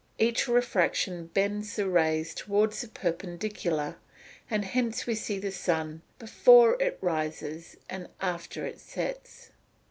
Each 0.17 0.47
refraction 0.47 1.27
bends 1.27 1.75
the 1.75 1.87
rays 1.87 2.33
towards 2.33 2.81
the 2.81 2.87
perpendicular; 2.87 3.97
and 4.49 4.65
hence 4.65 5.05
we 5.05 5.13
see 5.13 5.37
the 5.37 5.51
sun 5.51 6.01
before 6.17 6.75
it 6.81 6.97
rises 7.01 7.77
and 7.87 8.09
after 8.19 8.65
it 8.65 8.79
sets. 8.79 9.51